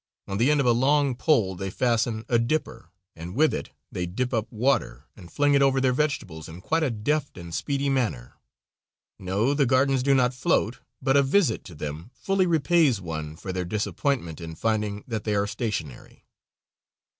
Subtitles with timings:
[0.27, 4.07] On the end of a long pole they fasten a dipper, and with it they
[4.07, 7.87] dip up water and fling it over their vegetables in quite a deft and speedy
[7.87, 8.33] manner.
[9.19, 13.53] No, the gardens do not float, but a visit to them fully repays one for
[13.53, 16.25] their disappointment in finding that they are stationary.